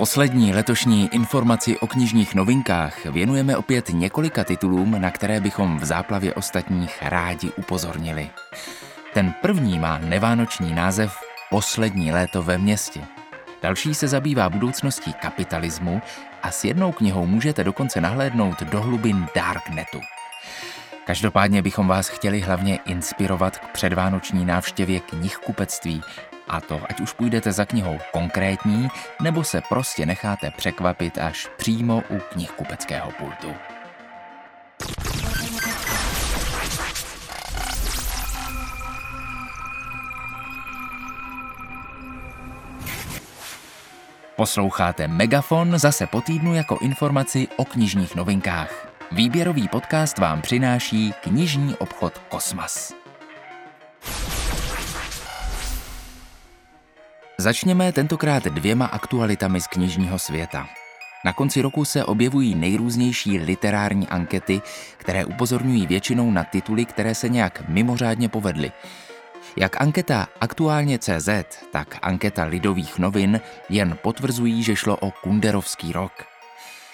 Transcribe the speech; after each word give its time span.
Poslední 0.00 0.54
letošní 0.54 1.08
informaci 1.14 1.78
o 1.78 1.86
knižních 1.86 2.34
novinkách 2.34 3.06
věnujeme 3.06 3.56
opět 3.56 3.88
několika 3.88 4.44
titulům, 4.44 5.00
na 5.00 5.10
které 5.10 5.40
bychom 5.40 5.78
v 5.78 5.84
záplavě 5.84 6.34
ostatních 6.34 7.02
rádi 7.02 7.50
upozornili. 7.56 8.30
Ten 9.14 9.34
první 9.42 9.78
má 9.78 9.98
nevánoční 9.98 10.74
název 10.74 11.18
Poslední 11.50 12.12
léto 12.12 12.42
ve 12.42 12.58
městě. 12.58 13.00
Další 13.62 13.94
se 13.94 14.08
zabývá 14.08 14.48
budoucností 14.48 15.12
kapitalismu 15.12 16.02
a 16.42 16.50
s 16.50 16.64
jednou 16.64 16.92
knihou 16.92 17.26
můžete 17.26 17.64
dokonce 17.64 18.00
nahlédnout 18.00 18.62
do 18.62 18.80
hlubin 18.80 19.26
Darknetu. 19.34 20.00
Každopádně 21.06 21.62
bychom 21.62 21.88
vás 21.88 22.08
chtěli 22.08 22.40
hlavně 22.40 22.76
inspirovat 22.86 23.58
k 23.58 23.68
předvánoční 23.68 24.44
návštěvě 24.44 25.00
knihkupectví, 25.00 26.02
a 26.50 26.60
to 26.60 26.80
ať 26.88 27.00
už 27.00 27.12
půjdete 27.12 27.52
za 27.52 27.64
knihou 27.64 27.98
konkrétní, 28.12 28.88
nebo 29.22 29.44
se 29.44 29.60
prostě 29.68 30.06
necháte 30.06 30.50
překvapit 30.50 31.18
až 31.18 31.48
přímo 31.56 32.02
u 32.10 32.18
knihkupeckého 32.18 33.10
pultu. 33.10 33.54
Posloucháte 44.36 45.08
Megafon 45.08 45.78
zase 45.78 46.06
po 46.06 46.20
týdnu 46.20 46.54
jako 46.54 46.78
informaci 46.80 47.48
o 47.56 47.64
knižních 47.64 48.16
novinkách. 48.16 48.88
Výběrový 49.12 49.68
podcast 49.68 50.18
vám 50.18 50.42
přináší 50.42 51.12
knižní 51.22 51.74
obchod 51.76 52.18
Kosmas. 52.18 52.99
Začněme 57.40 57.92
tentokrát 57.92 58.44
dvěma 58.44 58.86
aktualitami 58.86 59.60
z 59.60 59.66
knižního 59.66 60.18
světa. 60.18 60.68
Na 61.24 61.32
konci 61.32 61.62
roku 61.62 61.84
se 61.84 62.04
objevují 62.04 62.54
nejrůznější 62.54 63.38
literární 63.38 64.08
ankety, 64.08 64.62
které 64.96 65.24
upozorňují 65.24 65.86
většinou 65.86 66.30
na 66.30 66.44
tituly, 66.44 66.84
které 66.84 67.14
se 67.14 67.28
nějak 67.28 67.68
mimořádně 67.68 68.28
povedly. 68.28 68.72
Jak 69.56 69.80
anketa 69.80 70.28
Aktuálně 70.40 70.98
CZ, 70.98 71.28
tak 71.72 71.98
anketa 72.02 72.44
Lidových 72.44 72.98
novin 72.98 73.40
jen 73.68 73.98
potvrzují, 74.02 74.62
že 74.62 74.76
šlo 74.76 74.96
o 74.96 75.10
kunderovský 75.10 75.92
rok. 75.92 76.12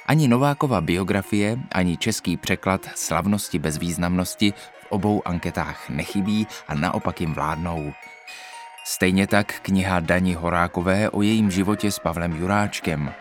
Ani 0.07 0.29
Novákova 0.29 0.81
biografie, 0.81 1.59
ani 1.73 1.97
český 1.97 2.37
překlad 2.37 2.81
Slavnosti 2.95 3.59
bez 3.59 3.79
významnosti 3.79 4.53
v 4.53 4.87
obou 4.89 5.23
anketách 5.29 5.89
nechybí 5.89 6.47
a 6.69 6.75
naopak 6.75 7.21
jim 7.21 7.35
vládnou. 7.35 7.93
Stejně 8.89 9.27
tak 9.27 9.61
kniha 9.61 10.01
Dani 10.01 10.35
Horákové 10.35 11.11
o 11.11 11.23
jejím 11.23 11.51
životě 11.51 11.91
s 11.91 11.99
Pavlem 11.99 12.33
Juráčkem. 12.33 13.13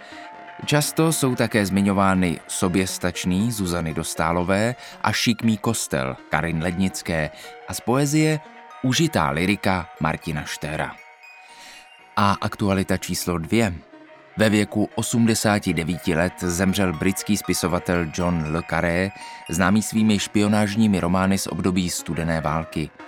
Často 0.65 1.13
jsou 1.13 1.35
také 1.35 1.65
zmiňovány 1.65 2.39
Soběstačný 2.47 3.51
Zuzany 3.51 3.93
Dostálové 3.93 4.75
a 5.01 5.11
Šikmý 5.11 5.57
kostel 5.57 6.17
Karin 6.29 6.63
Lednické 6.63 7.29
a 7.67 7.73
z 7.73 7.79
poezie 7.79 8.39
Užitá 8.83 9.29
lirika 9.29 9.89
Martina 9.99 10.43
Štéra. 10.43 10.95
A 12.15 12.37
aktualita 12.41 12.97
číslo 12.97 13.37
dvě. 13.37 13.73
Ve 14.37 14.49
věku 14.49 14.89
89 14.95 16.07
let 16.07 16.33
zemřel 16.37 16.93
britský 16.93 17.37
spisovatel 17.37 18.05
John 18.17 18.43
Le 18.47 18.61
Carré, 18.69 19.11
známý 19.49 19.81
svými 19.81 20.19
špionážními 20.19 20.99
romány 20.99 21.37
z 21.37 21.47
období 21.47 21.89
studené 21.89 22.41
války– 22.41 22.89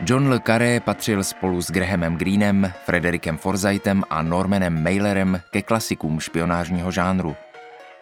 John 0.00 0.28
Le 0.28 0.40
Carré 0.40 0.80
patřil 0.80 1.24
spolu 1.24 1.62
s 1.62 1.70
Grahamem 1.70 2.16
Greenem, 2.16 2.72
Frederikem 2.84 3.38
Forsythem 3.38 4.04
a 4.10 4.22
Normanem 4.22 4.82
Mailerem 4.82 5.40
ke 5.50 5.62
klasikům 5.62 6.20
špionážního 6.20 6.90
žánru. 6.90 7.36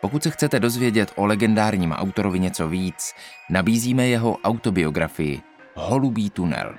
Pokud 0.00 0.22
se 0.22 0.31
chcete 0.31 0.60
dozvědět 0.60 1.12
o 1.16 1.27
legendárním 1.27 1.93
autorovi 1.93 2.41
něco 2.41 2.69
víc, 2.69 3.15
nabízíme 3.50 4.06
jeho 4.06 4.37
autobiografii 4.37 5.43
Holubý 5.75 6.31
tunel. 6.31 6.75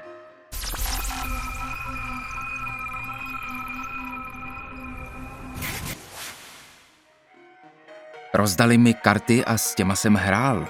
Rozdali 8.33 8.77
mi 8.77 8.93
karty 8.93 9.45
a 9.45 9.57
s 9.57 9.75
těma 9.75 9.95
jsem 9.95 10.13
hrál, 10.13 10.67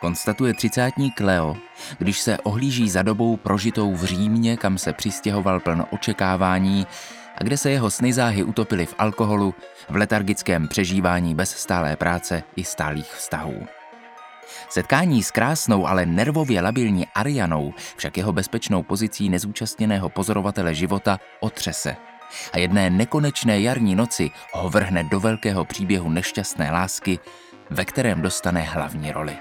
konstatuje 0.00 0.54
třicátník 0.54 1.20
Leo, 1.20 1.56
když 1.98 2.20
se 2.20 2.38
ohlíží 2.38 2.90
za 2.90 3.02
dobou 3.02 3.36
prožitou 3.36 3.94
v 3.94 4.04
Římě, 4.04 4.56
kam 4.56 4.78
se 4.78 4.92
přistěhoval 4.92 5.60
plno 5.60 5.86
očekávání 5.90 6.86
a 7.38 7.44
kde 7.44 7.56
se 7.56 7.70
jeho 7.70 7.90
sny 7.90 8.12
záhy 8.12 8.42
utopily 8.42 8.86
v 8.86 8.94
alkoholu, 8.98 9.54
v 9.88 9.96
letargickém 9.96 10.68
přežívání 10.68 11.34
bez 11.34 11.50
stálé 11.50 11.96
práce 11.96 12.42
i 12.56 12.64
stálých 12.64 13.12
vztahů. 13.12 13.66
Setkání 14.68 15.22
s 15.22 15.30
krásnou, 15.30 15.86
ale 15.86 16.06
nervově 16.06 16.60
labilní 16.60 17.06
Arianou 17.14 17.74
však 17.96 18.16
jeho 18.16 18.32
bezpečnou 18.32 18.82
pozicí 18.82 19.28
nezúčastněného 19.28 20.08
pozorovatele 20.08 20.74
života 20.74 21.20
otřese 21.40 21.96
a 22.52 22.58
jedné 22.58 22.90
nekonečné 22.90 23.60
jarní 23.60 23.94
noci 23.94 24.30
ho 24.52 24.70
vrhne 24.70 25.04
do 25.04 25.20
velkého 25.20 25.64
příběhu 25.64 26.10
nešťastné 26.10 26.72
lásky, 26.72 27.18
ve 27.70 27.84
kterém 27.84 28.22
dostane 28.22 28.60
hlavní 28.60 29.12
roli. 29.12 29.36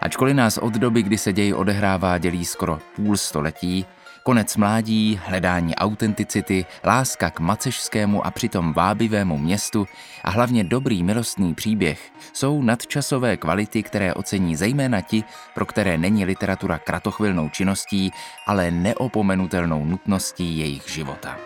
Ačkoliv 0.00 0.36
nás 0.36 0.58
od 0.58 0.74
doby, 0.74 1.02
kdy 1.02 1.18
se 1.18 1.32
děj 1.32 1.54
odehrává, 1.54 2.18
dělí 2.18 2.44
skoro 2.44 2.78
půl 2.96 3.16
století, 3.16 3.86
konec 4.22 4.56
mládí, 4.56 5.20
hledání 5.24 5.74
autenticity, 5.74 6.66
láska 6.84 7.30
k 7.30 7.40
macešskému 7.40 8.26
a 8.26 8.30
přitom 8.30 8.72
vábivému 8.72 9.38
městu 9.38 9.86
a 10.24 10.30
hlavně 10.30 10.64
dobrý 10.64 11.02
milostný 11.02 11.54
příběh 11.54 12.10
jsou 12.32 12.62
nadčasové 12.62 13.36
kvality, 13.36 13.82
které 13.82 14.14
ocení 14.14 14.56
zejména 14.56 15.00
ti, 15.00 15.24
pro 15.54 15.66
které 15.66 15.98
není 15.98 16.24
literatura 16.24 16.78
kratochvilnou 16.78 17.48
činností, 17.48 18.10
ale 18.46 18.70
neopomenutelnou 18.70 19.84
nutností 19.84 20.58
jejich 20.58 20.88
života. 20.88 21.36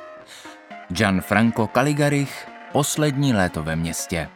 Gianfranco 0.88 1.68
Caligarich 1.74 2.52
Poslední 2.72 3.32
léto 3.32 3.62
ve 3.62 3.76
městě. 3.76 4.28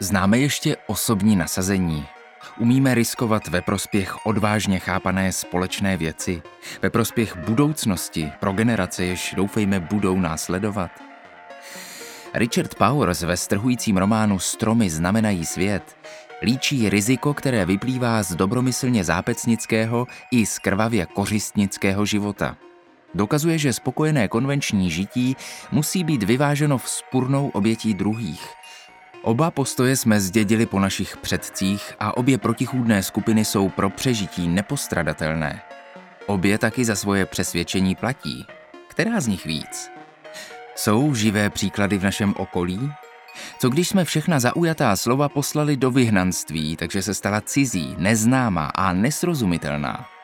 Známe 0.00 0.38
ještě 0.38 0.76
osobní 0.86 1.36
nasazení. 1.36 2.06
Umíme 2.58 2.94
riskovat 2.94 3.48
ve 3.48 3.62
prospěch 3.62 4.26
odvážně 4.26 4.78
chápané 4.78 5.32
společné 5.32 5.96
věci, 5.96 6.42
ve 6.82 6.90
prospěch 6.90 7.36
budoucnosti 7.36 8.32
pro 8.40 8.52
generace, 8.52 9.04
jež 9.04 9.34
doufejme 9.36 9.80
budou 9.80 10.20
následovat. 10.20 10.90
Richard 12.34 12.74
Powers 12.74 13.22
ve 13.22 13.36
strhujícím 13.36 13.96
románu 13.96 14.38
Stromy 14.38 14.90
znamenají 14.90 15.44
svět 15.44 15.96
líčí 16.42 16.88
riziko, 16.88 17.34
které 17.34 17.66
vyplývá 17.66 18.22
z 18.22 18.34
dobromyslně 18.34 19.04
zápecnického 19.04 20.06
i 20.30 20.46
z 20.46 20.58
krvavě 20.58 21.06
kořistnického 21.06 22.06
života. 22.06 22.56
Dokazuje, 23.14 23.58
že 23.58 23.72
spokojené 23.72 24.28
konvenční 24.28 24.90
žití 24.90 25.36
musí 25.72 26.04
být 26.04 26.22
vyváženo 26.22 26.78
vzpurnou 26.78 27.48
obětí 27.48 27.94
druhých– 27.94 28.48
Oba 29.26 29.50
postoje 29.50 29.96
jsme 29.96 30.20
zdědili 30.20 30.66
po 30.66 30.80
našich 30.80 31.16
předcích 31.16 31.92
a 32.00 32.16
obě 32.16 32.38
protichůdné 32.38 33.02
skupiny 33.02 33.44
jsou 33.44 33.68
pro 33.68 33.90
přežití 33.90 34.48
nepostradatelné. 34.48 35.62
Obě 36.26 36.58
taky 36.58 36.84
za 36.84 36.96
svoje 36.96 37.26
přesvědčení 37.26 37.94
platí. 37.94 38.46
Která 38.88 39.20
z 39.20 39.26
nich 39.26 39.46
víc? 39.46 39.90
Jsou 40.76 41.14
živé 41.14 41.50
příklady 41.50 41.98
v 41.98 42.04
našem 42.04 42.34
okolí? 42.36 42.92
Co 43.58 43.68
když 43.68 43.88
jsme 43.88 44.04
všechna 44.04 44.40
zaujatá 44.40 44.96
slova 44.96 45.28
poslali 45.28 45.76
do 45.76 45.90
vyhnanství, 45.90 46.76
takže 46.76 47.02
se 47.02 47.14
stala 47.14 47.40
cizí, 47.40 47.94
neznámá 47.98 48.66
a 48.74 48.92
nesrozumitelná? 48.92 50.15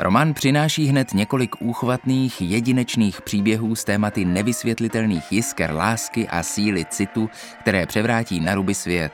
Román 0.00 0.34
přináší 0.34 0.86
hned 0.86 1.14
několik 1.14 1.62
úchvatných, 1.62 2.40
jedinečných 2.40 3.22
příběhů 3.22 3.74
s 3.74 3.84
tématy 3.84 4.24
nevysvětlitelných 4.24 5.32
jisker 5.32 5.72
lásky 5.74 6.28
a 6.28 6.42
síly 6.42 6.84
citu, 6.84 7.30
které 7.60 7.86
převrátí 7.86 8.40
na 8.40 8.54
ruby 8.54 8.74
svět. 8.74 9.12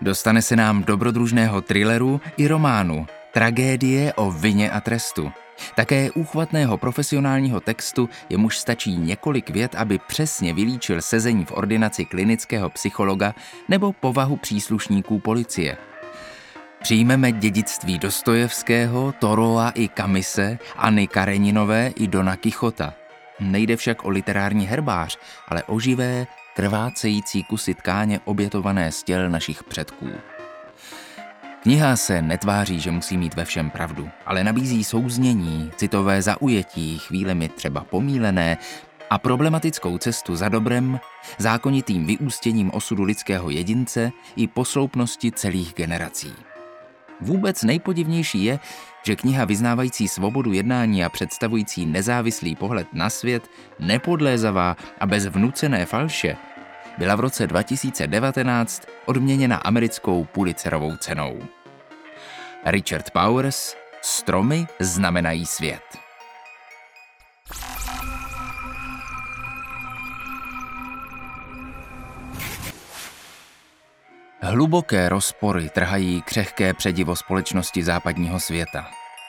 Dostane 0.00 0.42
se 0.42 0.56
nám 0.56 0.82
dobrodružného 0.82 1.60
thrilleru 1.60 2.20
i 2.36 2.48
románu 2.48 3.06
Tragédie 3.32 4.12
o 4.12 4.30
vině 4.30 4.70
a 4.70 4.80
trestu. 4.80 5.32
Také 5.76 6.10
úchvatného 6.10 6.78
profesionálního 6.78 7.60
textu, 7.60 8.08
jemuž 8.28 8.58
stačí 8.58 8.96
několik 8.96 9.50
vět, 9.50 9.74
aby 9.74 9.98
přesně 10.06 10.54
vylíčil 10.54 11.02
sezení 11.02 11.44
v 11.44 11.52
ordinaci 11.52 12.04
klinického 12.04 12.70
psychologa 12.70 13.34
nebo 13.68 13.92
povahu 13.92 14.36
příslušníků 14.36 15.18
policie– 15.18 15.76
Přijmeme 16.82 17.32
dědictví 17.32 17.98
Dostojevského, 17.98 19.14
Toroa 19.18 19.70
i 19.70 19.88
Kamise, 19.88 20.58
Anny 20.76 21.06
Kareninové 21.06 21.92
i 21.96 22.06
Dona 22.08 22.36
Kichota. 22.36 22.94
Nejde 23.40 23.76
však 23.76 24.04
o 24.04 24.08
literární 24.08 24.66
herbář, 24.66 25.18
ale 25.48 25.62
o 25.62 25.80
živé, 25.80 26.26
krvácející 26.54 27.44
kusy 27.44 27.74
tkáně 27.74 28.20
obětované 28.24 28.92
z 28.92 29.02
těl 29.02 29.30
našich 29.30 29.64
předků. 29.64 30.08
Kniha 31.62 31.96
se 31.96 32.22
netváří, 32.22 32.80
že 32.80 32.90
musí 32.90 33.16
mít 33.16 33.34
ve 33.34 33.44
všem 33.44 33.70
pravdu, 33.70 34.08
ale 34.26 34.44
nabízí 34.44 34.84
souznění, 34.84 35.70
citové 35.76 36.22
zaujetí, 36.22 36.98
chvílemi 36.98 37.48
třeba 37.48 37.84
pomílené, 37.84 38.58
a 39.10 39.18
problematickou 39.18 39.98
cestu 39.98 40.36
za 40.36 40.48
dobrem, 40.48 41.00
zákonitým 41.38 42.06
vyústěním 42.06 42.70
osudu 42.74 43.02
lidského 43.02 43.50
jedince 43.50 44.10
i 44.36 44.46
posloupnosti 44.46 45.32
celých 45.32 45.74
generací. 45.74 46.32
Vůbec 47.20 47.62
nejpodivnější 47.62 48.44
je, 48.44 48.58
že 49.06 49.16
kniha 49.16 49.44
vyznávající 49.44 50.08
svobodu 50.08 50.52
jednání 50.52 51.04
a 51.04 51.08
představující 51.08 51.86
nezávislý 51.86 52.56
pohled 52.56 52.86
na 52.92 53.10
svět, 53.10 53.50
nepodlézavá 53.78 54.76
a 55.00 55.06
bez 55.06 55.26
vnucené 55.26 55.86
falše, 55.86 56.36
byla 56.98 57.14
v 57.16 57.20
roce 57.20 57.46
2019 57.46 58.82
odměněna 59.06 59.56
americkou 59.56 60.24
Pulitzerovou 60.24 60.96
cenou. 60.96 61.38
Richard 62.64 63.10
Powers 63.10 63.76
Stromy 64.02 64.66
znamenají 64.80 65.46
svět. 65.46 66.07
Hluboké 74.48 75.08
rozpory 75.08 75.68
trhají 75.68 76.22
křehké 76.22 76.74
předivo 76.74 77.16
společnosti 77.16 77.82
západního 77.82 78.40
světa. 78.40 78.86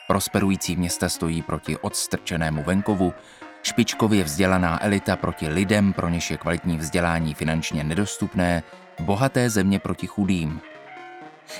Prosperující 0.07 0.75
města 0.75 1.10
stojí 1.10 1.42
proti 1.42 1.77
odstrčenému 1.77 2.63
venkovu, 2.63 3.13
špičkově 3.63 4.24
vzdělaná 4.24 4.83
elita 4.83 5.16
proti 5.16 5.48
lidem, 5.48 5.94
pro 5.94 6.10
něž 6.10 6.31
je 6.31 6.38
kvalitní 6.38 6.77
vzdělání 6.77 7.33
finančně 7.33 7.83
nedostupné, 7.83 8.63
bohaté 9.00 9.50
země 9.50 9.80
proti 9.80 10.07
chudým. 10.07 10.62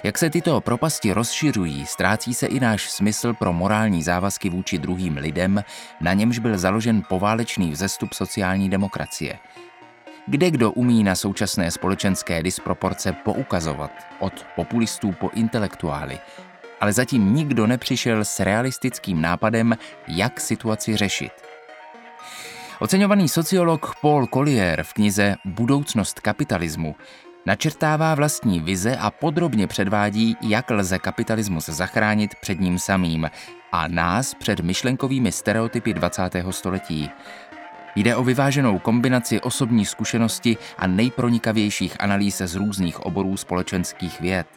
Jak 0.04 0.18
se 0.18 0.30
tyto 0.30 0.62
propasti 0.62 1.14
rozšiřují, 1.14 1.86
ztrácí 1.86 2.34
se 2.34 2.48
i 2.48 2.60
náš 2.60 2.90
smysl 2.90 3.34
pro 3.34 3.54
morální 3.54 4.04
závazky 4.04 4.50
vůči 4.50 4.78
druhým 4.78 5.18
lidem, 5.18 5.64
na 6.02 6.14
němž 6.14 6.40
byl 6.40 6.58
založen 6.58 7.04
poválečný 7.10 7.72
vzestup 7.72 8.14
sociální 8.14 8.70
demokracie– 8.70 9.40
kde 10.27 10.51
kdo 10.51 10.71
umí 10.71 11.04
na 11.04 11.16
současné 11.16 11.71
společenské 11.71 12.44
disproporce 12.44 13.13
poukazovat, 13.13 13.92
od 14.19 14.45
populistů 14.56 15.12
po 15.12 15.30
intelektuály, 15.33 16.19
ale 16.81 16.94
zatím 16.94 17.36
nikdo 17.36 17.68
nepřišel 17.68 18.25
s 18.25 18.39
realistickým 18.39 19.21
nápadem, 19.21 19.77
jak 20.07 20.39
situaci 20.39 20.95
řešit. 20.95 21.31
Oceňovaný 22.80 23.30
sociolog 23.30 23.95
Paul 24.01 24.27
Collier 24.27 24.83
v 24.83 24.94
knize 24.94 25.36
Budoucnost 25.45 26.19
kapitalismu 26.19 26.95
načrtává 27.45 28.16
vlastní 28.16 28.60
vize 28.60 28.98
a 28.98 29.12
podrobně 29.12 29.68
předvádí, 29.68 30.38
jak 30.42 30.71
lze 30.71 31.00
kapitalismus 31.00 31.66
zachránit 31.66 32.36
před 32.42 32.60
ním 32.60 32.80
samým 32.80 33.30
a 33.71 33.88
nás 33.88 34.33
před 34.33 34.60
myšlenkovými 34.60 35.31
stereotypy 35.31 35.94
20. 35.94 36.21
století. 36.50 37.10
Jde 38.00 38.16
o 38.16 38.24
vyváženou 38.24 38.80
kombinaci 38.80 39.42
osobní 39.42 39.86
zkušenosti 39.86 40.57
a 40.78 40.88
nejpronikavějších 40.88 41.96
analýz 42.00 42.38
z 42.38 42.56
různých 42.56 43.00
oborů 43.00 43.38
společenských 43.38 44.22
věd. 44.22 44.48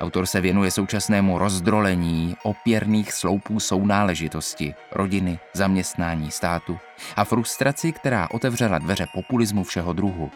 Autor 0.00 0.26
se 0.26 0.40
věnuje 0.40 0.70
současnému 0.70 1.38
rozdrolení 1.38 2.36
opěrných 2.42 3.12
sloupů 3.12 3.60
sounáležitosti, 3.60 4.74
rodiny, 4.90 5.38
zaměstnání 5.52 6.30
státu 6.30 6.78
a 7.16 7.24
frustraci, 7.24 7.92
která 7.92 8.28
otevřela 8.30 8.78
dveře 8.78 9.06
populismu 9.14 9.64
všeho 9.64 9.92
druhu. 9.92 10.30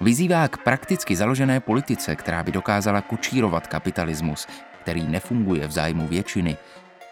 Vyzývá 0.00 0.48
k 0.48 0.56
prakticky 0.56 1.16
založené 1.16 1.60
politice, 1.60 2.16
která 2.16 2.42
by 2.42 2.52
dokázala 2.52 3.00
kočírovat 3.00 3.66
kapitalismus, 3.66 4.46
který 4.82 5.06
nefunguje 5.06 5.68
v 5.68 5.72
zájmu 5.72 6.08
většiny, 6.08 6.56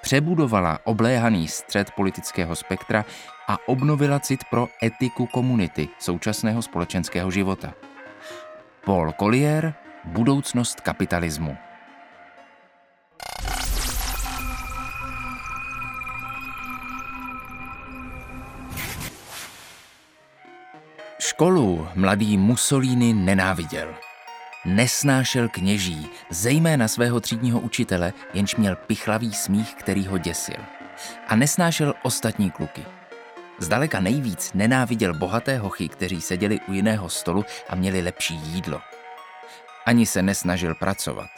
přebudovala 0.00 0.78
obléhaný 0.84 1.48
střed 1.48 1.90
politického 1.90 2.56
spektra 2.56 3.04
a 3.48 3.56
obnovila 3.69 4.20
cit 4.20 4.44
pro 4.50 4.69
etiku 4.82 5.26
komunity 5.26 5.88
současného 5.98 6.62
společenského 6.62 7.31
života. 7.31 7.75
Paul 8.84 9.12
Collier 9.12 9.75
Budoucnost 10.04 10.81
kapitalismu 10.81 11.56
Školu 21.19 21.88
mladý 21.94 22.38
Mussolini 22.38 23.12
nenáviděl. 23.12 24.06
Nesnášel 24.67 25.49
kněží, 25.49 26.09
zejména 26.31 26.89
svého 26.89 27.21
třídního 27.21 27.61
učitele, 27.61 28.13
jenž 28.35 28.57
měl 28.57 28.77
pichlavý 28.77 29.33
smích, 29.33 29.75
který 29.75 30.07
ho 30.07 30.19
děsil. 30.19 30.57
A 31.29 31.37
nesnášel 31.37 31.95
ostatní 32.03 32.51
kluky. 32.51 32.85
Zdaleka 33.59 34.01
nejvíc 34.01 34.53
nenáviděl 34.55 35.15
bohaté 35.15 35.59
hochy, 35.59 35.89
kteří 35.89 36.21
seděli 36.21 36.61
u 36.69 36.73
jiného 36.73 37.09
stolu 37.09 37.45
a 37.69 37.75
měli 37.75 38.03
lepší 38.03 38.35
jídlo. 38.35 38.81
Ani 39.87 40.07
se 40.07 40.23
nesnažil 40.23 40.75
pracovat. 40.75 41.29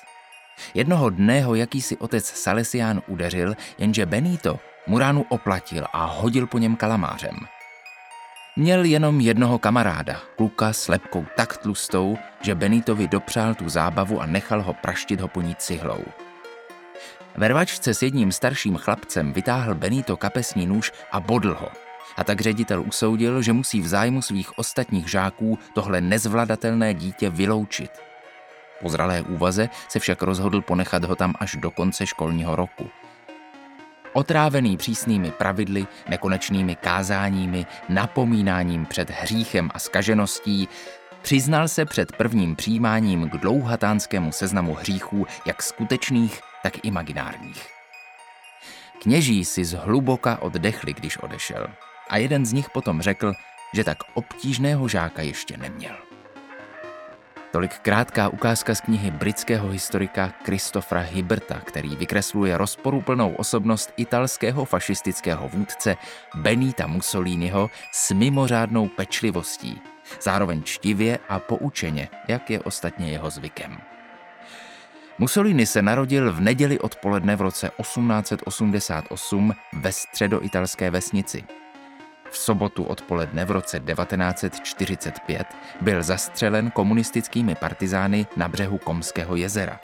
Jednoho 0.75 1.11
dne 1.11 1.41
ho 1.41 1.55
jakýsi 1.55 1.97
otec 1.97 2.27
Salesián 2.27 3.03
udeřil, 3.07 3.55
jenže 3.79 4.07
Benito 4.07 4.61
mu 4.87 4.99
ránu 4.99 5.25
oplatil 5.29 5.85
a 5.93 6.05
hodil 6.05 6.47
po 6.47 6.59
něm 6.59 6.77
kalamářem. 6.77 7.58
Měl 8.59 8.85
jenom 8.85 9.21
jednoho 9.21 9.59
kamaráda, 9.59 10.21
kluka 10.37 10.73
s 10.73 10.89
lepkou 10.89 11.27
tak 11.37 11.57
tlustou, 11.57 12.19
že 12.41 12.55
Benitovi 12.55 13.09
dopřál 13.09 13.55
tu 13.55 13.69
zábavu 13.69 14.21
a 14.21 14.27
nechal 14.27 14.63
ho 14.63 14.75
praštit 14.75 15.21
ho 15.21 15.29
po 15.29 15.41
ní 15.41 15.55
cihlou. 15.55 16.05
Ve 17.37 17.49
rvačce 17.49 17.95
s 17.95 18.03
jedním 18.03 18.33
starším 18.33 18.77
chlapcem 18.77 19.33
vytáhl 19.33 19.75
Benito 19.75 20.17
kapesní 20.17 20.67
nůž 20.67 20.93
a 21.13 21.21
bodl 21.21 21.55
ho. 21.55 21.69
A 22.17 22.25
tak 22.25 22.41
ředitel 22.41 22.83
usoudil, 22.83 23.43
že 23.43 23.53
musí 23.53 23.81
v 23.81 23.89
zájmu 23.89 24.23
svých 24.23 24.59
ostatních 24.59 25.11
žáků 25.11 25.59
tohle 25.75 26.01
nezvladatelné 26.01 26.95
dítě 26.95 27.31
vyloučit. 27.31 27.91
Po 28.81 28.89
zralé 28.89 29.23
úvaze 29.23 29.69
se 29.89 29.99
však 29.99 30.23
rozhodl 30.23 30.61
ponechat 30.61 31.05
ho 31.05 31.17
tam 31.17 31.35
až 31.39 31.57
do 31.57 31.71
konce 31.71 32.07
školního 32.07 32.57
roku– 32.57 32.91
Otrávený 34.13 34.77
přísnými 34.77 35.31
pravidly, 35.31 35.87
nekonečnými 36.09 36.75
kázáními, 36.75 37.67
napomínáním 37.89 38.87
před 38.87 39.11
hříchem 39.11 39.71
a 39.75 39.79
skažeností, 39.79 40.69
přiznal 41.23 41.69
se 41.69 41.85
před 41.85 42.13
prvním 42.13 42.57
přijímáním 42.57 43.31
k 43.31 43.37
dlouhatánskému 43.37 44.33
seznamu 44.33 44.75
hříchů, 44.75 45.27
jak 45.47 45.63
skutečných, 45.63 46.41
tak 46.63 46.85
imaginárních. 46.85 47.67
Kněží 49.03 49.45
si 49.45 49.65
zhluboka 49.65 50.43
oddechli, 50.43 50.95
když 50.95 51.17
odešel. 51.17 51.67
A 52.11 52.17
jeden 52.17 52.47
z 52.47 52.53
nich 52.53 52.71
potom 52.71 53.03
řekl, 53.03 53.33
že 53.75 53.85
tak 53.85 53.99
obtížného 54.15 54.89
žáka 54.89 55.23
ještě 55.23 55.57
neměl. 55.57 56.08
Tolik 57.53 57.79
krátká 57.79 58.29
ukázka 58.29 58.75
z 58.75 58.81
knihy 58.81 59.11
britského 59.11 59.69
historika 59.69 60.33
Christophera 60.45 61.01
Hiberta, 61.01 61.61
který 61.61 61.97
vykresluje 61.97 62.59
rozporuplnou 62.59 63.35
osobnost 63.35 63.93
italského 63.97 64.65
fašistického 64.65 65.49
vůdce 65.49 65.97
Benita 66.35 66.87
Mussoliniho 66.87 67.71
s 67.93 68.11
mimořádnou 68.11 68.89
pečlivostí, 68.89 69.81
zároveň 70.23 70.63
čtivě 70.63 71.19
a 71.29 71.39
poučeně, 71.39 72.09
jak 72.29 72.51
je 72.51 72.61
ostatně 72.61 73.11
jeho 73.11 73.31
zvykem. 73.31 73.79
Mussolini 75.19 75.67
se 75.67 75.83
narodil 75.83 76.33
v 76.33 76.41
neděli 76.41 76.79
odpoledne 76.79 77.37
v 77.37 77.41
roce 77.41 77.71
1888 77.81 79.53
ve 79.73 79.93
středoitalské 79.93 80.91
vesnici– 80.91 81.45
v 82.31 82.39
sobotu 82.39 82.85
odpoledne 82.85 83.45
v 83.45 83.51
roce 83.51 83.81
1945 83.81 85.47
byl 85.81 86.03
zastřelen 86.03 86.71
komunistickými 86.71 87.55
partizány 87.55 88.27
na 88.37 88.49
břehu 88.49 88.79
Komského 88.79 89.37
jezera. 89.37 89.81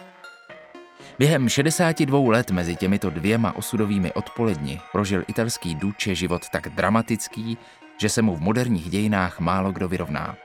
Během 1.18 1.48
62 1.48 2.30
let 2.30 2.50
mezi 2.50 2.76
těmito 2.76 3.10
dvěma 3.10 3.56
osudovými 3.56 4.12
odpoledni 4.12 4.80
prožil 4.92 5.24
italský 5.28 5.74
duče 5.74 6.14
život 6.14 6.48
tak 6.52 6.68
dramatický, 6.68 7.58
že 8.00 8.08
se 8.08 8.22
mu 8.22 8.36
v 8.36 8.40
moderních 8.40 8.90
dějinách 8.90 9.40
málo 9.40 9.72
kdo 9.72 9.88
vyrovná. 9.88 10.36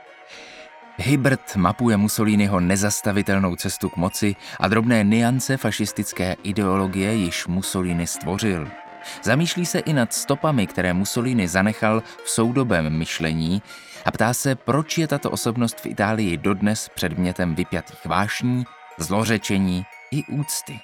Hibert 0.98 1.56
mapuje 1.56 1.98
Mussoliniho 1.98 2.60
nezastavitelnou 2.60 3.56
cestu 3.56 3.89
k 3.89 3.98
moci 3.98 4.36
a 4.60 4.68
drobné 4.68 5.03
niance 5.03 5.58
fašistické 5.58 6.36
ideologie 6.44 7.13
již 7.13 7.48
Mussolini 7.48 8.08
stvořil– 8.08 8.68
Zamýšlí 9.24 9.65
se 9.65 9.79
i 9.79 9.94
nad 9.94 10.13
stopami, 10.13 10.68
které 10.68 10.94
Mussolini 10.94 11.48
zanechal 11.48 12.03
v 12.24 12.29
soudobém 12.29 12.89
myšlení 12.89 13.62
a 14.06 14.12
ptá 14.12 14.34
se, 14.34 14.56
proč 14.56 14.98
je 14.98 15.08
tato 15.08 15.32
osobnost 15.32 15.79
v 15.79 15.86
Itálii 15.86 16.38
dodnes 16.38 16.89
předmětem 16.96 17.56
vypjatých 17.56 18.06
vášní, 18.06 18.63
zlořečení 18.98 19.86
i 20.12 20.24
úcty. 20.25 20.79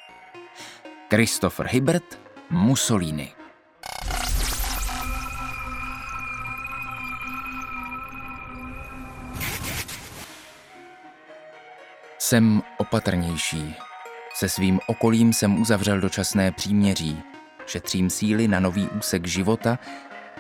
Christopher 1.09 1.67
Hibbert, 1.67 2.19
Mussolini. 2.49 3.31
Jsem 12.17 12.63
opatrnější, 12.77 13.75
Se 14.33 14.49
svým 14.49 14.79
okolím 14.87 15.33
jsem 15.33 15.61
uzavřel 15.61 15.99
dočasné 15.99 16.51
příměří. 16.51 17.34
Šetřím 17.65 18.09
síly 18.09 18.47
na 18.47 18.59
nový 18.59 18.89
úsek 18.89 19.27
života, 19.27 19.79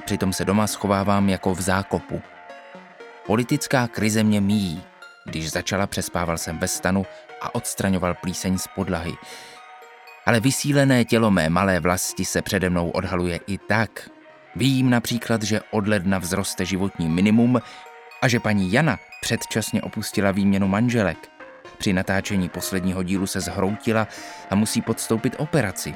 přitom 0.05 0.33
se 0.33 0.45
doma 0.45 0.67
schovávám 0.67 1.29
jako 1.29 1.53
v 1.53 1.61
zákopu. 1.61 2.21
Politická 3.25 3.87
krize 3.87 4.23
mě 4.23 4.41
míjí. 4.41 4.83
Když 5.25 5.51
začala, 5.51 5.87
přespával 5.87 6.37
jsem 6.37 6.57
ve 6.57 6.67
stanu 6.67 7.05
a 7.41 7.55
odstraňoval 7.55 8.13
plíseň 8.13 8.57
z 8.57 8.67
podlahy. 8.67 9.13
Ale 10.25 10.39
vysílené 10.39 11.05
tělo 11.05 11.31
mé 11.31 11.49
malé 11.49 11.79
vlasti 11.79 12.25
se 12.25 12.41
přede 12.41 12.69
mnou 12.69 12.89
odhaluje 12.89 13.39
i 13.47 13.57
tak. 13.57 14.09
Vím 14.55 14.89
například, 14.89 15.43
že 15.43 15.61
od 15.71 15.87
ledna 15.87 16.19
vzroste 16.19 16.65
životní 16.65 17.09
minimum 17.09 17.61
a 18.21 18.27
že 18.27 18.39
paní 18.39 18.71
Jana 18.71 18.99
předčasně 19.21 19.81
opustila 19.81 20.31
výměnu 20.31 20.67
manželek. 20.67 21.17
Při 21.77 21.93
natáčení 21.93 22.49
posledního 22.49 23.03
dílu 23.03 23.27
se 23.27 23.41
zhroutila 23.41 24.07
a 24.49 24.55
musí 24.55 24.81
podstoupit 24.81 25.35
operaci. 25.37 25.95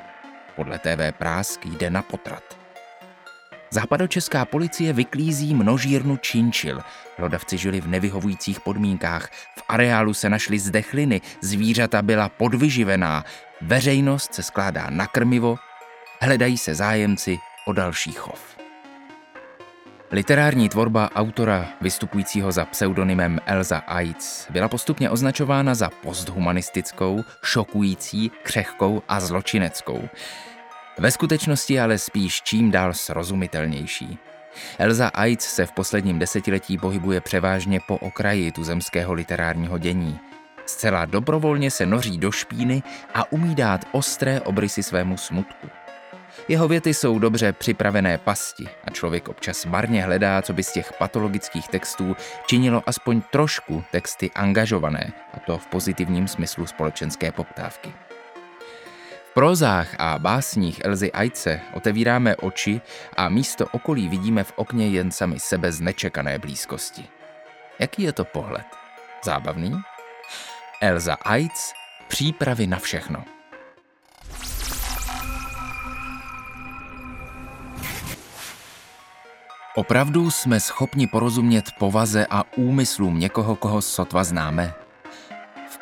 Podle 0.60 0.80
TV 0.80 1.12
Prásk 1.18 1.66
jde 1.66 1.90
na 1.90 2.02
potrat. 2.02 2.44
Západočeská 3.70 4.46
policie 4.46 4.94
vyklízí 4.94 5.56
množírnu 5.56 6.18
činčil. 6.18 6.82
Hlodavci 7.18 7.58
žili 7.58 7.82
v 7.82 7.88
nevyhovujících 7.88 8.60
podmínkách. 8.60 9.30
V 9.32 9.64
areálu 9.68 10.14
se 10.14 10.30
našly 10.30 10.60
zdechliny, 10.60 11.22
zvířata 11.42 12.02
byla 12.02 12.30
podvyživená. 12.30 13.24
Veřejnost 13.62 14.34
se 14.34 14.44
skládá 14.44 14.90
na 14.90 15.08
krmivo, 15.08 15.56
hledají 16.22 16.58
se 16.58 16.76
zájemci 16.76 17.38
o 17.66 17.74
další 17.74 18.12
chov. 18.12 18.60
Literární 20.12 20.70
tvorba 20.70 21.10
autora 21.16 21.70
vystupujícího 21.82 22.52
za 22.52 22.66
pseudonymem 22.66 23.40
Elza 23.46 23.78
Aitz 23.78 24.48
byla 24.50 24.68
postupně 24.68 25.10
označována 25.10 25.76
za 25.76 25.90
posthumanistickou, 25.90 27.24
šokující, 27.44 28.32
křehkou 28.44 29.04
a 29.08 29.20
zločineckou. 29.20 30.10
Ve 31.00 31.12
skutečnosti 31.12 31.80
ale 31.80 31.98
spíš 31.98 32.42
čím 32.42 32.72
dál 32.72 32.94
srozumitelnější. 32.94 34.18
Elza 34.78 35.08
Aitz 35.08 35.46
se 35.46 35.66
v 35.66 35.72
posledním 35.72 36.20
desetiletí 36.20 36.78
pohybuje 36.78 37.22
převážně 37.22 37.80
po 37.88 37.98
okraji 37.98 38.52
tuzemského 38.52 39.14
literárního 39.14 39.78
dění. 39.78 40.20
Zcela 40.66 41.06
dobrovolně 41.06 41.72
se 41.72 41.86
noří 41.86 42.18
do 42.18 42.32
špíny 42.32 42.84
a 43.14 43.32
umí 43.32 43.56
dát 43.56 43.86
ostré 43.92 44.42
obrysy 44.42 44.84
svému 44.84 45.18
smutku. 45.18 45.68
Jeho 46.48 46.68
věty 46.68 46.94
jsou 46.94 47.20
dobře 47.20 47.54
připravené 47.54 48.18
pasti 48.18 48.68
a 48.84 48.92
člověk 48.92 49.30
občas 49.30 49.66
marně 49.66 50.04
hledá, 50.04 50.42
co 50.42 50.54
by 50.54 50.64
z 50.64 50.72
těch 50.72 50.94
patologických 50.94 51.68
textů 51.68 52.16
činilo 52.48 52.84
aspoň 52.86 53.22
trošku 53.32 53.84
texty 53.92 54.32
angažované, 54.32 55.14
a 55.34 55.40
to 55.40 55.58
v 55.58 55.68
pozitivním 55.68 56.28
smyslu 56.28 56.66
společenské 56.66 57.32
poptávky. 57.32 57.94
V 59.30 59.34
prozách 59.34 59.96
a 60.00 60.20
básních 60.20 60.86
Elzy 60.86 61.12
Ajce 61.12 61.62
otevíráme 61.74 62.36
oči 62.36 62.82
a 63.18 63.30
místo 63.30 63.66
okolí 63.72 64.10
vidíme 64.10 64.44
v 64.44 64.54
okně 64.56 64.88
jen 64.88 65.12
sami 65.12 65.40
sebe 65.40 65.72
z 65.72 65.82
nečekané 65.82 66.40
blízkosti. 66.40 67.08
Jaký 67.80 68.04
je 68.04 68.14
to 68.14 68.26
pohled? 68.26 68.66
Zábavný? 69.24 69.82
Elza 70.82 71.14
Ajc, 71.14 71.74
přípravy 72.08 72.68
na 72.68 72.80
všechno. 72.80 73.26
Opravdu 79.76 80.32
jsme 80.32 80.60
schopni 80.60 81.08
porozumět 81.08 81.66
povaze 81.80 82.28
a 82.30 82.44
úmyslům 82.58 83.20
někoho, 83.20 83.56
koho 83.56 83.82
sotva 83.82 84.24
známe? 84.24 84.89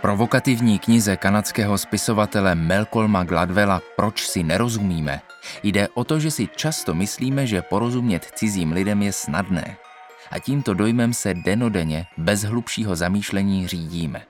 Provokativní 0.01 0.79
knize 0.79 1.17
kanadského 1.17 1.77
spisovatele 1.77 2.55
Malcolma 2.55 3.23
Gladwella 3.23 3.81
Proč 3.95 4.27
si 4.27 4.43
nerozumíme 4.43 5.21
jde 5.63 5.87
o 5.93 6.03
to, 6.03 6.19
že 6.19 6.31
si 6.31 6.47
často 6.55 6.93
myslíme, 6.93 7.47
že 7.47 7.61
porozumět 7.61 8.31
cizím 8.35 8.71
lidem 8.71 9.01
je 9.01 9.13
snadné. 9.13 9.77
A 10.31 10.39
tímto 10.39 10.73
dojmem 10.73 11.13
se 11.13 11.33
denodenně 11.33 12.05
bez 12.17 12.43
hlubšího 12.43 12.95
zamýšlení 12.95 13.67
řídíme. 13.67 14.21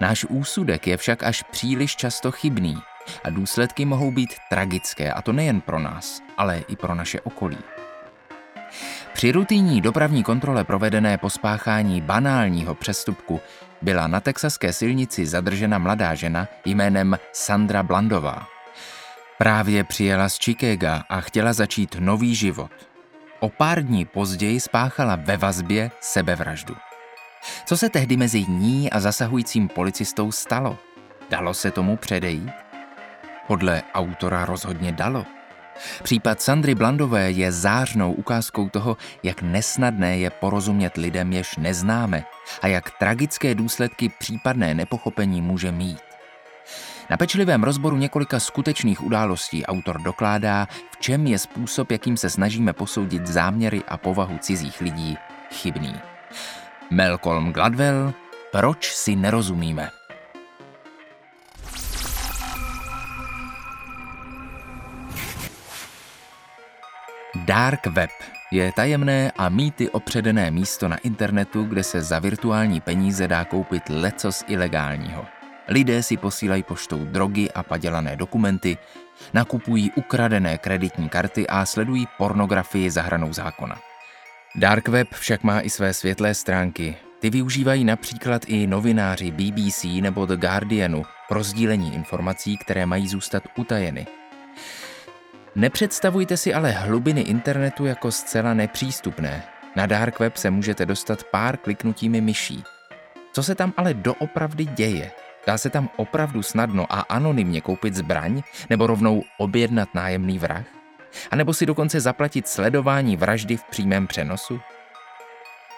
Náš 0.00 0.24
úsudek 0.24 0.86
je 0.86 0.96
však 0.96 1.22
až 1.22 1.42
příliš 1.42 1.96
často 1.96 2.30
chybný 2.32 2.76
a 3.24 3.30
důsledky 3.30 3.84
mohou 3.84 4.10
být 4.10 4.34
tragické, 4.50 5.12
a 5.12 5.22
to 5.22 5.32
nejen 5.32 5.60
pro 5.60 5.78
nás, 5.78 6.20
ale 6.36 6.58
i 6.68 6.76
pro 6.76 6.94
naše 6.94 7.20
okolí. 7.20 7.58
Při 9.12 9.32
rutinní 9.32 9.80
dopravní 9.80 10.22
kontrole 10.22 10.64
provedené 10.64 11.18
po 11.18 11.30
spáchání 11.30 12.00
banálního 12.00 12.74
přestupku 12.74 13.40
byla 13.84 14.06
na 14.06 14.20
texaské 14.20 14.72
silnici 14.72 15.26
zadržena 15.26 15.78
mladá 15.78 16.14
žena 16.14 16.48
jménem 16.64 17.18
Sandra 17.32 17.82
Blandová. 17.82 18.46
Právě 19.38 19.84
přijela 19.84 20.28
z 20.28 20.38
Chicaga 20.38 21.02
a 21.08 21.20
chtěla 21.20 21.52
začít 21.52 21.96
nový 22.00 22.34
život. 22.34 22.70
O 23.40 23.48
pár 23.48 23.82
dní 23.82 24.04
později 24.04 24.60
spáchala 24.60 25.16
ve 25.16 25.36
vazbě 25.36 25.90
sebevraždu. 26.00 26.76
Co 27.64 27.76
se 27.76 27.88
tehdy 27.88 28.16
mezi 28.16 28.44
ní 28.48 28.90
a 28.90 29.00
zasahujícím 29.00 29.68
policistou 29.68 30.32
stalo? 30.32 30.78
Dalo 31.30 31.54
se 31.54 31.70
tomu 31.70 31.96
předejít? 31.96 32.50
Podle 33.46 33.82
autora 33.94 34.44
rozhodně 34.44 34.92
dalo. 34.92 35.26
Případ 36.02 36.42
Sandry 36.42 36.74
Blandové 36.74 37.30
je 37.30 37.52
zářnou 37.52 38.12
ukázkou 38.12 38.68
toho, 38.68 38.96
jak 39.22 39.42
nesnadné 39.42 40.18
je 40.18 40.30
porozumět 40.30 40.96
lidem, 40.96 41.32
jež 41.32 41.56
neznáme 41.56 42.24
a 42.62 42.66
jak 42.66 42.90
tragické 42.98 43.54
důsledky 43.54 44.08
případné 44.18 44.74
nepochopení 44.74 45.40
může 45.40 45.72
mít. 45.72 45.98
Na 47.10 47.16
pečlivém 47.16 47.62
rozboru 47.62 47.96
několika 47.96 48.40
skutečných 48.40 49.04
událostí 49.04 49.66
autor 49.66 50.02
dokládá, 50.02 50.68
v 50.90 50.96
čem 51.00 51.26
je 51.26 51.38
způsob, 51.38 51.90
jakým 51.90 52.16
se 52.16 52.30
snažíme 52.30 52.72
posoudit 52.72 53.26
záměry 53.26 53.82
a 53.88 53.96
povahu 53.96 54.38
cizích 54.38 54.80
lidí, 54.80 55.18
chybný. 55.52 55.94
Malcolm 56.90 57.52
Gladwell, 57.52 58.12
proč 58.52 58.94
si 58.94 59.16
nerozumíme? 59.16 60.03
Dark 67.44 67.86
Web 67.86 68.10
je 68.50 68.72
tajemné 68.72 69.32
a 69.36 69.48
mýty 69.48 69.90
opředené 69.90 70.50
místo 70.50 70.88
na 70.88 70.96
internetu, 70.96 71.64
kde 71.64 71.82
se 71.82 72.02
za 72.02 72.18
virtuální 72.18 72.80
peníze 72.80 73.28
dá 73.28 73.44
koupit 73.44 73.82
lecos 73.88 74.44
ilegálního. 74.48 75.26
Lidé 75.68 76.02
si 76.02 76.16
posílají 76.16 76.62
poštou 76.62 77.04
drogy 77.04 77.50
a 77.50 77.62
padělané 77.62 78.16
dokumenty, 78.16 78.78
nakupují 79.34 79.90
ukradené 79.94 80.58
kreditní 80.58 81.08
karty 81.08 81.46
a 81.46 81.66
sledují 81.66 82.08
pornografii 82.18 82.90
za 82.90 83.02
hranou 83.02 83.32
zákona. 83.32 83.80
Dark 84.56 84.88
Web 84.88 85.08
však 85.12 85.42
má 85.42 85.60
i 85.60 85.70
své 85.70 85.94
světlé 85.94 86.34
stránky. 86.34 86.96
Ty 87.20 87.30
využívají 87.30 87.84
například 87.84 88.42
i 88.46 88.66
novináři 88.66 89.30
BBC 89.30 89.84
nebo 89.84 90.26
The 90.26 90.36
Guardianu 90.36 91.02
pro 91.28 91.44
sdílení 91.44 91.94
informací, 91.94 92.56
které 92.56 92.86
mají 92.86 93.08
zůstat 93.08 93.42
utajeny. 93.56 94.06
Nepředstavujte 95.56 96.36
si 96.36 96.54
ale 96.54 96.70
hlubiny 96.70 97.20
internetu 97.20 97.86
jako 97.86 98.12
zcela 98.12 98.54
nepřístupné. 98.54 99.42
Na 99.76 99.86
Dark 99.86 100.18
Web 100.18 100.36
se 100.36 100.50
můžete 100.50 100.86
dostat 100.86 101.24
pár 101.24 101.56
kliknutími 101.56 102.20
myší. 102.20 102.64
Co 103.32 103.42
se 103.42 103.54
tam 103.54 103.72
ale 103.76 103.94
doopravdy 103.94 104.64
děje? 104.64 105.10
Dá 105.46 105.58
se 105.58 105.70
tam 105.70 105.88
opravdu 105.96 106.42
snadno 106.42 106.86
a 106.90 107.00
anonymně 107.00 107.60
koupit 107.60 107.94
zbraň 107.94 108.42
nebo 108.70 108.86
rovnou 108.86 109.22
objednat 109.38 109.88
nájemný 109.94 110.38
vrah? 110.38 110.64
A 111.30 111.36
nebo 111.36 111.54
si 111.54 111.66
dokonce 111.66 112.00
zaplatit 112.00 112.48
sledování 112.48 113.16
vraždy 113.16 113.56
v 113.56 113.64
přímém 113.64 114.06
přenosu? 114.06 114.60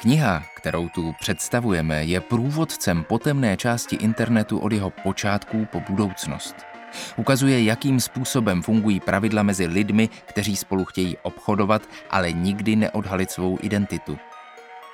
Kniha, 0.01 0.43
kterou 0.57 0.89
tu 0.89 1.15
představujeme, 1.21 2.05
je 2.05 2.21
průvodcem 2.21 3.05
po 3.05 3.19
temné 3.19 3.57
části 3.57 3.97
internetu 3.97 4.59
od 4.59 4.73
jeho 4.73 4.91
počátků 4.91 5.65
po 5.65 5.81
budoucnost. 5.81 6.76
Ukazuje, 7.17 7.65
jakým 7.65 8.01
způsobem 8.01 8.63
fungují 8.63 9.01
pravidla 9.01 9.43
mezi 9.43 9.67
lidmi, 9.67 10.09
kteří 10.25 10.57
spolu 10.57 10.85
chtějí 10.85 11.17
obchodovat, 11.23 11.83
ale 12.11 12.33
nikdy 12.33 12.77
neodhalit 12.77 13.31
svou 13.31 13.59
identitu. 13.63 14.19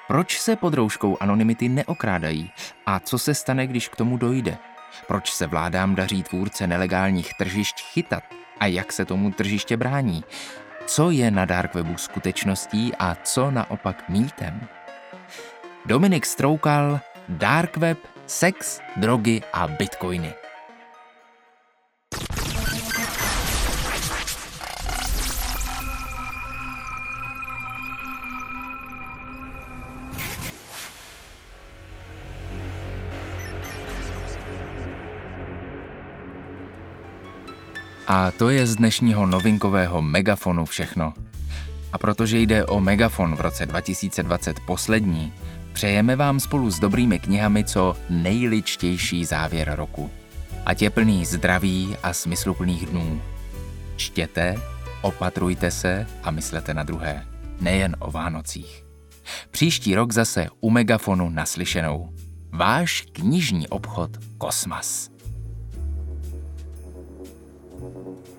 Proč 0.09 0.41
se 0.41 0.57
pod 0.57 0.75
rouškou 0.75 1.17
anonymity 1.21 1.69
neokrádají? 1.69 2.51
A 2.87 3.01
co 3.01 3.19
se 3.19 3.35
stane, 3.35 3.67
když 3.67 3.89
k 3.89 3.97
tomu 3.97 4.17
dojde? 4.17 4.59
Proč 5.07 5.33
se 5.33 5.47
vládám 5.47 5.95
daří 5.95 6.23
tvůrce 6.23 6.67
nelegálních 6.67 7.35
tržišť 7.35 7.85
chytat? 7.93 8.23
A 8.61 8.67
jak 8.67 8.93
se 8.93 9.05
tomu 9.05 9.31
tržiště 9.31 9.77
brání? 9.77 10.25
Co 10.87 11.11
je 11.11 11.31
na 11.31 11.45
Darkwebu 11.45 11.97
skutečností 11.97 12.93
a 12.99 13.17
co 13.23 13.51
naopak 13.51 14.09
mýtem? 14.09 14.69
Dominik 15.87 16.27
Stroukal, 16.27 17.01
Darkweb, 17.29 17.99
sex, 18.27 18.81
drogy 18.97 19.43
a 19.53 19.69
bitcoiny. 19.69 20.35
A 38.13 38.31
to 38.31 38.51
je 38.51 38.67
z 38.67 38.77
dnešního 38.77 39.27
novinkového 39.27 40.03
megafonu 40.03 40.65
všechno. 40.65 41.15
A 41.93 41.99
protože 41.99 42.39
jde 42.39 42.67
o 42.67 42.81
megafon 42.81 43.37
v 43.37 43.41
roce 43.41 43.67
2020 43.67 44.61
poslední, 44.61 45.33
přejeme 45.73 46.17
vám 46.17 46.41
spolu 46.41 46.71
s 46.71 46.81
dobrými 46.81 47.19
knihami 47.19 47.65
co 47.65 47.97
nejličtější 48.11 49.25
závěr 49.25 49.73
roku. 49.75 50.11
Ať 50.67 50.83
je 50.83 50.91
plný 50.91 51.27
zdraví 51.27 51.97
a 52.03 52.13
smysluplných 52.13 52.87
dnů. 52.87 53.23
Čtěte, 53.97 54.57
opatrujte 55.03 55.71
se 55.71 56.07
a 56.23 56.31
myslete 56.31 56.75
na 56.75 56.83
druhé, 56.83 57.27
nejen 57.61 57.97
o 57.99 58.11
Vánocích. 58.11 58.85
Příští 59.51 59.95
rok 59.95 60.13
zase 60.13 60.47
u 60.61 60.71
Megafonu 60.71 61.31
naslyšenou. 61.31 62.13
Váš 62.53 63.05
knižní 63.13 63.69
obchod 63.69 64.11
Kosmas. 64.39 65.12
Thank 67.83 67.97
you. 67.97 68.32